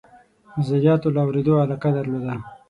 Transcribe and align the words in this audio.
نظریاتو 0.57 1.07
له 1.15 1.19
اورېدلو 1.25 1.61
علاقه 1.63 1.89
درلوده. 1.97 2.33